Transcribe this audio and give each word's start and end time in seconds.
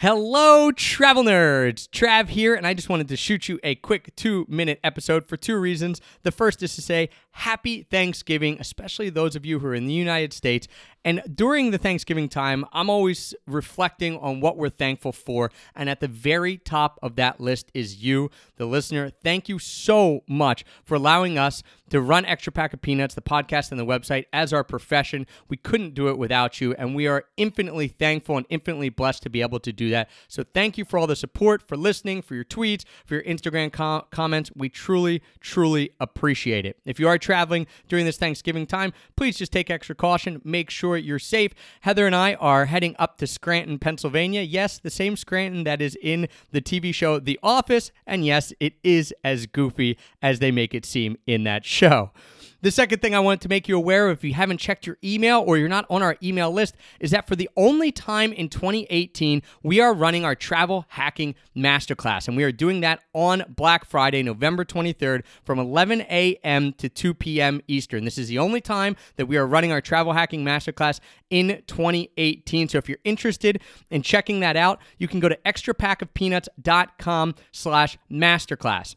Hello, 0.00 0.70
travel 0.70 1.24
nerds! 1.24 1.88
Trav 1.88 2.28
here, 2.28 2.54
and 2.54 2.64
I 2.64 2.72
just 2.72 2.88
wanted 2.88 3.08
to 3.08 3.16
shoot 3.16 3.48
you 3.48 3.58
a 3.64 3.74
quick 3.74 4.14
two 4.14 4.46
minute 4.48 4.78
episode 4.84 5.26
for 5.26 5.36
two 5.36 5.56
reasons. 5.56 6.00
The 6.22 6.30
first 6.30 6.62
is 6.62 6.76
to 6.76 6.82
say 6.82 7.08
happy 7.32 7.82
Thanksgiving, 7.82 8.58
especially 8.60 9.10
those 9.10 9.34
of 9.34 9.44
you 9.44 9.58
who 9.58 9.66
are 9.66 9.74
in 9.74 9.86
the 9.86 9.92
United 9.92 10.32
States. 10.32 10.68
And 11.04 11.22
during 11.32 11.70
the 11.70 11.78
Thanksgiving 11.78 12.28
time, 12.28 12.64
I'm 12.72 12.90
always 12.90 13.34
reflecting 13.46 14.18
on 14.18 14.40
what 14.40 14.56
we're 14.56 14.68
thankful 14.68 15.12
for. 15.12 15.50
And 15.74 15.88
at 15.88 16.00
the 16.00 16.08
very 16.08 16.58
top 16.58 16.98
of 17.02 17.16
that 17.16 17.40
list 17.40 17.70
is 17.74 18.02
you, 18.02 18.30
the 18.56 18.66
listener. 18.66 19.10
Thank 19.10 19.48
you 19.48 19.58
so 19.58 20.24
much 20.28 20.64
for 20.84 20.96
allowing 20.96 21.38
us 21.38 21.62
to 21.90 22.00
run 22.00 22.26
Extra 22.26 22.52
Pack 22.52 22.74
of 22.74 22.82
Peanuts, 22.82 23.14
the 23.14 23.22
podcast 23.22 23.70
and 23.70 23.80
the 23.80 23.86
website, 23.86 24.26
as 24.32 24.52
our 24.52 24.64
profession. 24.64 25.26
We 25.48 25.56
couldn't 25.56 25.94
do 25.94 26.08
it 26.08 26.18
without 26.18 26.60
you. 26.60 26.74
And 26.74 26.94
we 26.94 27.06
are 27.06 27.24
infinitely 27.36 27.88
thankful 27.88 28.36
and 28.36 28.46
infinitely 28.50 28.88
blessed 28.90 29.22
to 29.22 29.30
be 29.30 29.40
able 29.40 29.60
to 29.60 29.72
do 29.72 29.87
that. 29.90 30.10
So 30.28 30.44
thank 30.54 30.78
you 30.78 30.84
for 30.84 30.98
all 30.98 31.06
the 31.06 31.16
support, 31.16 31.66
for 31.66 31.76
listening, 31.76 32.22
for 32.22 32.34
your 32.34 32.44
tweets, 32.44 32.84
for 33.04 33.14
your 33.14 33.22
Instagram 33.24 33.72
com- 33.72 34.04
comments. 34.10 34.50
We 34.54 34.68
truly, 34.68 35.22
truly 35.40 35.90
appreciate 36.00 36.66
it. 36.66 36.78
If 36.84 36.98
you 37.00 37.08
are 37.08 37.18
traveling 37.18 37.66
during 37.88 38.04
this 38.04 38.16
Thanksgiving 38.16 38.66
time, 38.66 38.92
please 39.16 39.38
just 39.38 39.52
take 39.52 39.70
extra 39.70 39.94
caution. 39.94 40.40
Make 40.44 40.70
sure 40.70 40.96
you're 40.96 41.18
safe. 41.18 41.52
Heather 41.80 42.06
and 42.06 42.14
I 42.14 42.34
are 42.34 42.66
heading 42.66 42.96
up 42.98 43.18
to 43.18 43.26
Scranton, 43.26 43.78
Pennsylvania. 43.78 44.42
Yes, 44.42 44.78
the 44.78 44.90
same 44.90 45.16
Scranton 45.16 45.64
that 45.64 45.80
is 45.80 45.96
in 46.02 46.28
the 46.52 46.60
TV 46.60 46.94
show 46.94 47.18
The 47.18 47.38
Office. 47.42 47.92
And 48.06 48.24
yes, 48.24 48.52
it 48.60 48.74
is 48.82 49.14
as 49.24 49.46
goofy 49.46 49.98
as 50.22 50.38
they 50.38 50.50
make 50.50 50.74
it 50.74 50.84
seem 50.84 51.16
in 51.26 51.44
that 51.44 51.64
show. 51.64 52.12
The 52.60 52.72
second 52.72 53.00
thing 53.00 53.14
I 53.14 53.20
wanted 53.20 53.42
to 53.42 53.48
make 53.48 53.68
you 53.68 53.76
aware 53.76 54.08
of, 54.08 54.18
if 54.18 54.24
you 54.24 54.34
haven't 54.34 54.58
checked 54.58 54.84
your 54.84 54.98
email 55.04 55.44
or 55.46 55.56
you're 55.56 55.68
not 55.68 55.86
on 55.88 56.02
our 56.02 56.16
email 56.20 56.50
list, 56.50 56.74
is 56.98 57.12
that 57.12 57.28
for 57.28 57.36
the 57.36 57.48
only 57.56 57.92
time 57.92 58.32
in 58.32 58.48
2018, 58.48 59.42
we 59.62 59.80
are 59.80 59.94
running 59.94 60.24
our 60.24 60.34
travel 60.34 60.84
hacking 60.88 61.36
masterclass. 61.56 62.26
And 62.26 62.36
we 62.36 62.42
are 62.42 62.50
doing 62.50 62.80
that 62.80 63.04
on 63.14 63.44
Black 63.48 63.84
Friday, 63.84 64.24
November 64.24 64.64
23rd, 64.64 65.22
from 65.44 65.60
11 65.60 66.00
a.m. 66.00 66.72
to 66.72 66.88
2 66.88 67.14
p.m. 67.14 67.60
Eastern. 67.68 68.04
This 68.04 68.18
is 68.18 68.26
the 68.26 68.40
only 68.40 68.60
time 68.60 68.96
that 69.14 69.26
we 69.26 69.36
are 69.36 69.46
running 69.46 69.70
our 69.70 69.80
travel 69.80 70.12
hacking 70.12 70.44
masterclass 70.44 70.98
in 71.30 71.62
2018. 71.68 72.70
So 72.70 72.78
if 72.78 72.88
you're 72.88 72.98
interested 73.04 73.60
in 73.88 74.02
checking 74.02 74.40
that 74.40 74.56
out, 74.56 74.80
you 74.98 75.06
can 75.06 75.20
go 75.20 75.28
to 75.28 75.38
extrapackofpeanuts.com 75.46 77.34
slash 77.52 77.98
masterclass. 78.10 78.96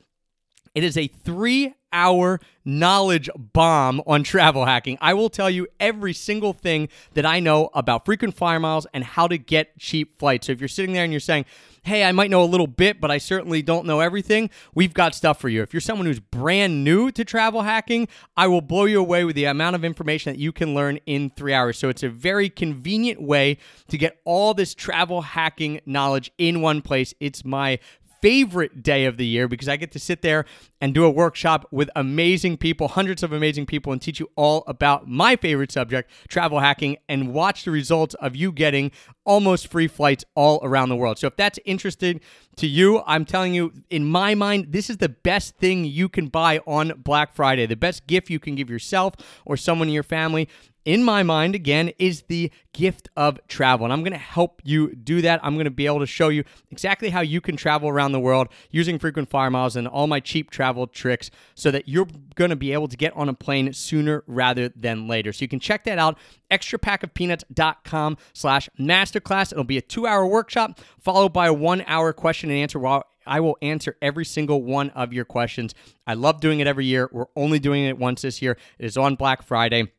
It 0.73 0.83
is 0.83 0.97
a 0.97 1.07
three 1.07 1.75
hour 1.91 2.39
knowledge 2.63 3.29
bomb 3.35 4.01
on 4.05 4.23
travel 4.23 4.65
hacking. 4.65 4.97
I 5.01 5.13
will 5.13 5.29
tell 5.29 5.49
you 5.49 5.67
every 5.79 6.13
single 6.13 6.53
thing 6.53 6.89
that 7.13 7.25
I 7.25 7.39
know 7.39 7.69
about 7.73 8.05
frequent 8.05 8.35
flyer 8.35 8.59
miles 8.59 8.85
and 8.93 9.03
how 9.03 9.27
to 9.27 9.37
get 9.37 9.77
cheap 9.79 10.17
flights. 10.17 10.47
So 10.47 10.53
if 10.53 10.59
you're 10.59 10.67
sitting 10.67 10.93
there 10.93 11.03
and 11.03 11.13
you're 11.13 11.19
saying, 11.19 11.45
hey, 11.83 12.03
I 12.03 12.11
might 12.11 12.29
know 12.29 12.43
a 12.43 12.45
little 12.45 12.67
bit, 12.67 13.01
but 13.01 13.09
I 13.09 13.17
certainly 13.17 13.63
don't 13.63 13.87
know 13.87 14.01
everything, 14.01 14.51
we've 14.75 14.93
got 14.93 15.15
stuff 15.15 15.41
for 15.41 15.49
you. 15.49 15.63
If 15.63 15.73
you're 15.73 15.81
someone 15.81 16.05
who's 16.05 16.19
brand 16.19 16.83
new 16.83 17.11
to 17.11 17.25
travel 17.25 17.63
hacking, 17.63 18.07
I 18.37 18.47
will 18.47 18.61
blow 18.61 18.85
you 18.85 18.99
away 18.99 19.23
with 19.23 19.35
the 19.35 19.45
amount 19.45 19.75
of 19.75 19.83
information 19.83 20.31
that 20.33 20.39
you 20.39 20.51
can 20.51 20.75
learn 20.75 20.97
in 21.07 21.31
three 21.31 21.53
hours. 21.53 21.79
So 21.79 21.89
it's 21.89 22.03
a 22.03 22.09
very 22.09 22.49
convenient 22.49 23.19
way 23.19 23.57
to 23.87 23.97
get 23.97 24.19
all 24.25 24.53
this 24.53 24.75
travel 24.75 25.21
hacking 25.21 25.81
knowledge 25.87 26.31
in 26.37 26.61
one 26.61 26.83
place. 26.83 27.15
It's 27.19 27.43
my 27.43 27.79
favorite 28.21 28.83
day 28.83 29.05
of 29.05 29.17
the 29.17 29.25
year 29.25 29.47
because 29.47 29.67
I 29.67 29.77
get 29.77 29.91
to 29.93 29.99
sit 29.99 30.21
there 30.21 30.45
and 30.79 30.93
do 30.93 31.03
a 31.03 31.09
workshop 31.09 31.67
with 31.71 31.89
amazing 31.95 32.57
people, 32.57 32.87
hundreds 32.87 33.23
of 33.23 33.33
amazing 33.33 33.65
people, 33.65 33.91
and 33.91 34.01
teach 34.01 34.19
you 34.19 34.29
all 34.35 34.63
about 34.67 35.07
my 35.07 35.35
favorite 35.35 35.71
subject, 35.71 36.09
travel 36.27 36.59
hacking, 36.59 36.97
and 37.09 37.33
watch 37.33 37.65
the 37.65 37.71
results 37.71 38.15
of 38.15 38.35
you 38.35 38.51
getting 38.51 38.91
almost 39.25 39.67
free 39.67 39.87
flights 39.87 40.25
all 40.35 40.59
around 40.63 40.89
the 40.89 40.95
world. 40.95 41.19
So 41.19 41.27
if 41.27 41.35
that's 41.35 41.59
interesting 41.65 42.21
to 42.57 42.67
you, 42.67 43.01
I'm 43.05 43.25
telling 43.25 43.53
you, 43.53 43.71
in 43.89 44.05
my 44.05 44.35
mind, 44.35 44.67
this 44.69 44.89
is 44.89 44.97
the 44.97 45.09
best 45.09 45.55
thing 45.57 45.85
you 45.85 46.09
can 46.09 46.27
buy 46.27 46.59
on 46.65 46.93
Black 46.97 47.33
Friday, 47.33 47.65
the 47.65 47.75
best 47.75 48.07
gift 48.07 48.29
you 48.29 48.39
can 48.39 48.55
give 48.55 48.69
yourself 48.69 49.15
or 49.45 49.57
someone 49.57 49.87
in 49.87 49.93
your 49.93 50.03
family 50.03 50.47
in 50.85 51.03
my 51.03 51.23
mind, 51.23 51.53
again, 51.55 51.91
is 51.99 52.23
the 52.23 52.51
gift 52.73 53.09
of 53.15 53.39
travel. 53.47 53.85
And 53.85 53.93
I'm 53.93 54.01
going 54.01 54.13
to 54.13 54.17
help 54.17 54.61
you 54.63 54.95
do 54.95 55.21
that. 55.21 55.39
I'm 55.43 55.53
going 55.55 55.65
to 55.65 55.71
be 55.71 55.85
able 55.85 55.99
to 55.99 56.05
show 56.05 56.29
you 56.29 56.43
exactly 56.71 57.09
how 57.09 57.21
you 57.21 57.41
can 57.41 57.55
travel 57.55 57.89
around 57.89 58.13
the 58.13 58.19
world 58.19 58.47
using 58.71 58.97
frequent 58.97 59.29
flyer 59.29 59.49
miles 59.49 59.75
and 59.75 59.87
all 59.87 60.07
my 60.07 60.19
cheap 60.19 60.49
travel 60.49 60.87
tricks 60.87 61.29
so 61.55 61.69
that 61.71 61.87
you're 61.87 62.07
going 62.35 62.49
to 62.49 62.55
be 62.55 62.73
able 62.73 62.87
to 62.87 62.97
get 62.97 63.15
on 63.15 63.29
a 63.29 63.33
plane 63.33 63.71
sooner 63.73 64.23
rather 64.27 64.69
than 64.69 65.07
later. 65.07 65.31
So 65.33 65.43
you 65.43 65.49
can 65.49 65.59
check 65.59 65.83
that 65.83 65.99
out, 65.99 66.17
extrapackofpeanuts.com 66.49 68.17
slash 68.33 68.69
masterclass. 68.79 69.51
It'll 69.51 69.63
be 69.63 69.77
a 69.77 69.81
two-hour 69.81 70.25
workshop 70.25 70.79
followed 70.99 71.33
by 71.33 71.47
a 71.47 71.53
one-hour 71.53 72.13
question 72.13 72.49
and 72.49 72.59
answer 72.59 72.79
while 72.79 73.03
I 73.25 73.39
will 73.39 73.57
answer 73.61 73.97
every 74.01 74.25
single 74.25 74.63
one 74.63 74.89
of 74.91 75.13
your 75.13 75.25
questions. 75.25 75.75
I 76.07 76.15
love 76.15 76.41
doing 76.41 76.59
it 76.59 76.65
every 76.65 76.85
year. 76.85 77.07
We're 77.11 77.25
only 77.35 77.59
doing 77.59 77.85
it 77.85 77.99
once 77.99 78.23
this 78.23 78.41
year. 78.41 78.57
It 78.79 78.85
is 78.85 78.97
on 78.97 79.15
Black 79.15 79.43
Friday. 79.43 79.91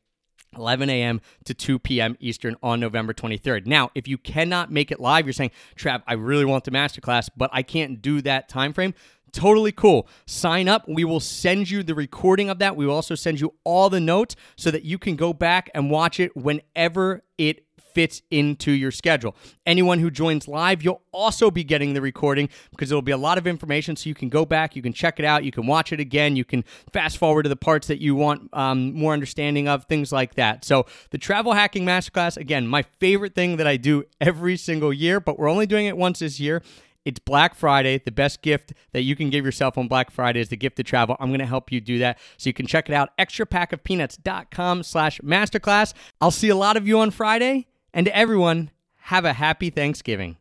11 0.56 0.90
a.m. 0.90 1.20
to 1.44 1.54
2 1.54 1.78
p.m. 1.78 2.16
Eastern 2.20 2.56
on 2.62 2.80
November 2.80 3.12
23rd. 3.12 3.66
Now, 3.66 3.90
if 3.94 4.06
you 4.06 4.18
cannot 4.18 4.70
make 4.70 4.90
it 4.90 5.00
live, 5.00 5.26
you're 5.26 5.32
saying, 5.32 5.52
Trav, 5.76 6.02
I 6.06 6.14
really 6.14 6.44
want 6.44 6.64
the 6.64 6.70
masterclass, 6.70 7.28
but 7.36 7.50
I 7.52 7.62
can't 7.62 8.02
do 8.02 8.20
that 8.22 8.48
time 8.48 8.72
frame. 8.72 8.94
Totally 9.32 9.72
cool. 9.72 10.06
Sign 10.26 10.68
up. 10.68 10.86
We 10.86 11.04
will 11.04 11.20
send 11.20 11.70
you 11.70 11.82
the 11.82 11.94
recording 11.94 12.50
of 12.50 12.58
that. 12.58 12.76
We 12.76 12.86
will 12.86 12.94
also 12.94 13.14
send 13.14 13.40
you 13.40 13.54
all 13.64 13.88
the 13.88 14.00
notes 14.00 14.36
so 14.56 14.70
that 14.70 14.84
you 14.84 14.98
can 14.98 15.16
go 15.16 15.32
back 15.32 15.70
and 15.74 15.90
watch 15.90 16.20
it 16.20 16.36
whenever 16.36 17.22
it 17.38 17.64
fits 17.94 18.22
into 18.30 18.72
your 18.72 18.90
schedule. 18.90 19.36
Anyone 19.66 19.98
who 19.98 20.10
joins 20.10 20.48
live, 20.48 20.82
you'll 20.82 21.02
also 21.12 21.50
be 21.50 21.64
getting 21.64 21.94
the 21.94 22.00
recording 22.00 22.48
because 22.70 22.90
it'll 22.90 23.02
be 23.02 23.12
a 23.12 23.16
lot 23.16 23.38
of 23.38 23.46
information 23.46 23.96
so 23.96 24.08
you 24.08 24.14
can 24.14 24.28
go 24.28 24.44
back, 24.44 24.74
you 24.74 24.82
can 24.82 24.92
check 24.92 25.18
it 25.18 25.24
out, 25.24 25.44
you 25.44 25.52
can 25.52 25.66
watch 25.66 25.92
it 25.92 26.00
again, 26.00 26.36
you 26.36 26.44
can 26.44 26.64
fast 26.92 27.18
forward 27.18 27.44
to 27.44 27.48
the 27.48 27.56
parts 27.56 27.86
that 27.88 28.00
you 28.00 28.14
want 28.14 28.48
um, 28.52 28.94
more 28.94 29.12
understanding 29.12 29.68
of, 29.68 29.84
things 29.84 30.12
like 30.12 30.34
that. 30.34 30.64
So, 30.64 30.86
the 31.10 31.18
Travel 31.18 31.52
Hacking 31.52 31.84
Masterclass, 31.84 32.36
again, 32.36 32.66
my 32.66 32.82
favorite 32.82 33.34
thing 33.34 33.56
that 33.56 33.66
I 33.66 33.76
do 33.76 34.04
every 34.20 34.56
single 34.56 34.92
year, 34.92 35.20
but 35.20 35.38
we're 35.38 35.50
only 35.50 35.66
doing 35.66 35.86
it 35.86 35.96
once 35.96 36.20
this 36.20 36.40
year. 36.40 36.62
It's 37.04 37.18
Black 37.18 37.54
Friday. 37.54 37.98
The 37.98 38.12
best 38.12 38.42
gift 38.42 38.72
that 38.92 39.02
you 39.02 39.16
can 39.16 39.30
give 39.30 39.44
yourself 39.44 39.76
on 39.76 39.88
Black 39.88 40.10
Friday 40.10 40.40
is 40.40 40.48
the 40.48 40.56
gift 40.56 40.78
of 40.78 40.86
travel. 40.86 41.16
I'm 41.18 41.30
going 41.30 41.40
to 41.40 41.46
help 41.46 41.72
you 41.72 41.80
do 41.80 41.98
that. 41.98 42.18
So 42.36 42.48
you 42.48 42.54
can 42.54 42.66
check 42.66 42.88
it 42.88 42.94
out, 42.94 43.16
extrapackofpeanuts.com 43.18 44.82
slash 44.82 45.20
masterclass. 45.20 45.94
I'll 46.20 46.30
see 46.30 46.48
a 46.48 46.56
lot 46.56 46.76
of 46.76 46.86
you 46.86 46.98
on 47.00 47.10
Friday. 47.10 47.66
And 47.92 48.06
to 48.06 48.16
everyone, 48.16 48.70
have 48.96 49.24
a 49.24 49.32
happy 49.32 49.70
Thanksgiving. 49.70 50.36